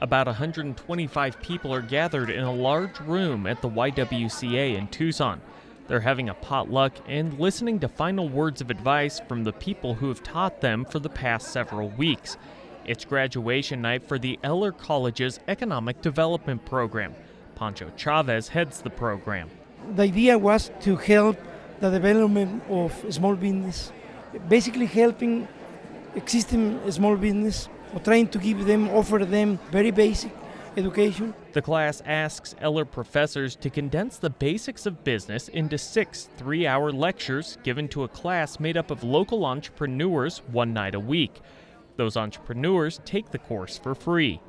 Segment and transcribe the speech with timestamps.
[0.00, 5.40] About 125 people are gathered in a large room at the YWCA in Tucson.
[5.88, 10.08] They're having a potluck and listening to final words of advice from the people who
[10.08, 12.36] have taught them for the past several weeks.
[12.84, 17.12] It's graduation night for the Eller College's Economic Development Program.
[17.56, 19.50] Pancho Chavez heads the program.
[19.96, 21.36] The idea was to help
[21.80, 23.90] the development of small business,
[24.48, 25.48] basically helping
[26.14, 30.32] existing small business or trying to give them, offer them very basic
[30.76, 31.34] education.
[31.52, 36.92] The class asks Eller professors to condense the basics of business into six three hour
[36.92, 41.40] lectures given to a class made up of local entrepreneurs one night a week.
[41.96, 44.40] Those entrepreneurs take the course for free.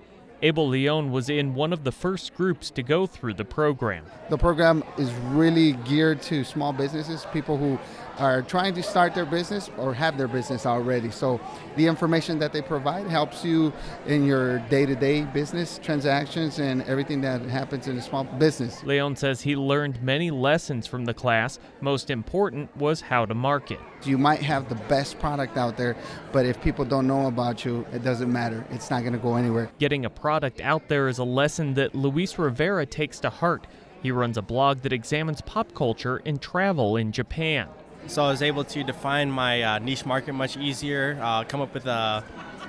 [0.42, 4.06] Abel Leon was in one of the first groups to go through the program.
[4.30, 7.78] The program is really geared to small businesses, people who
[8.18, 11.10] are trying to start their business or have their business already.
[11.12, 11.40] So
[11.76, 13.74] the information that they provide helps you
[14.08, 18.84] in your day-to-day business transactions and everything that happens in a small business.
[18.84, 21.59] Leon says he learned many lessons from the class.
[21.81, 23.80] Most important was how to market.
[24.03, 25.98] You might have the best product out there,
[26.31, 28.66] but if people don't know about you, it doesn't matter.
[28.70, 29.70] It's not going to go anywhere.
[29.80, 33.67] Getting a product out there is a lesson that Luis Rivera takes to heart.
[34.02, 37.67] He runs a blog that examines pop culture and travel in Japan.
[38.08, 41.73] So I was able to define my uh, niche market much easier, uh, come up
[41.73, 42.23] with a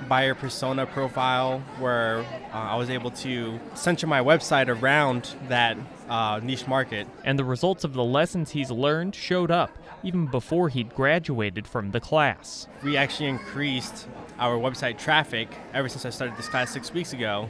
[0.07, 2.19] buyer persona profile where
[2.53, 5.77] uh, I was able to center my website around that
[6.09, 7.07] uh, niche market.
[7.23, 9.71] And the results of the lessons he's learned showed up
[10.03, 12.67] even before he'd graduated from the class.
[12.83, 14.07] We actually increased
[14.39, 17.49] our website traffic ever since I started this class six weeks ago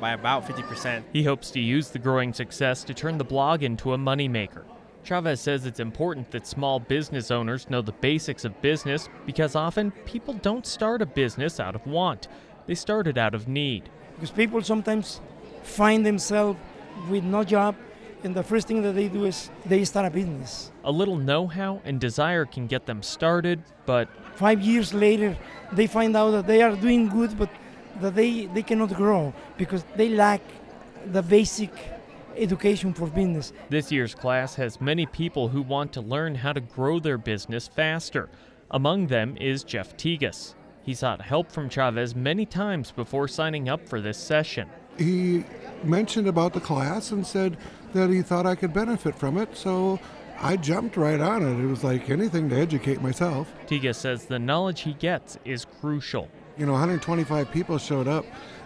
[0.00, 1.04] by about 50%.
[1.12, 4.64] He hopes to use the growing success to turn the blog into a moneymaker.
[5.04, 9.90] Chavez says it's important that small business owners know the basics of business because often
[10.06, 12.28] people don't start a business out of want,
[12.66, 13.88] they start it out of need.
[14.14, 15.20] Because people sometimes
[15.64, 16.58] find themselves
[17.08, 17.74] with no job,
[18.22, 20.70] and the first thing that they do is they start a business.
[20.84, 25.36] A little know how and desire can get them started, but five years later,
[25.72, 27.50] they find out that they are doing good, but
[28.00, 30.40] that they, they cannot grow because they lack
[31.06, 31.72] the basic
[32.36, 33.52] education for business.
[33.68, 37.68] This year's class has many people who want to learn how to grow their business
[37.68, 38.28] faster.
[38.70, 40.54] Among them is Jeff Tigas.
[40.82, 44.68] He sought help from Chavez many times before signing up for this session.
[44.98, 45.44] He
[45.84, 47.56] mentioned about the class and said
[47.92, 50.00] that he thought I could benefit from it, so
[50.40, 51.62] I jumped right on it.
[51.62, 53.52] It was like anything to educate myself.
[53.66, 56.28] Tigas says the knowledge he gets is crucial.
[56.58, 58.24] You know, 125 people showed up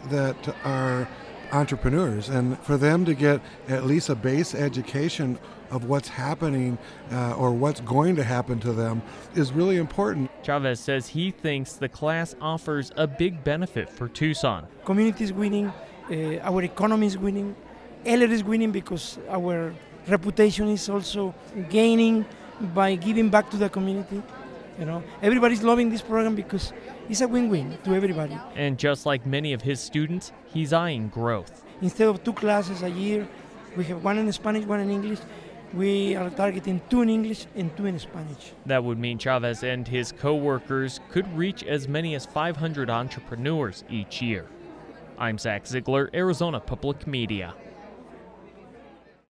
[0.08, 1.08] that are
[1.52, 5.38] entrepreneurs, and for them to get at least a base education
[5.70, 6.78] of what's happening
[7.12, 9.02] uh, or what's going to happen to them
[9.34, 10.30] is really important.
[10.42, 14.66] Chavez says he thinks the class offers a big benefit for Tucson.
[14.84, 15.72] Community is winning,
[16.10, 17.56] uh, our economy is winning,
[18.04, 19.74] Eller is winning because our
[20.06, 21.34] reputation is also
[21.68, 22.24] gaining
[22.72, 24.22] by giving back to the community.
[24.78, 26.72] You know, everybody's loving this program because
[27.08, 28.36] it's a win-win to everybody.
[28.54, 31.64] And just like many of his students, he's eyeing growth.
[31.80, 33.28] Instead of two classes a year,
[33.76, 35.20] we have one in Spanish, one in English.
[35.74, 38.52] We are targeting two in English and two in Spanish.
[38.64, 44.22] That would mean Chavez and his co-workers could reach as many as 500 entrepreneurs each
[44.22, 44.46] year.
[45.18, 47.54] I'm Zach Ziegler, Arizona Public Media.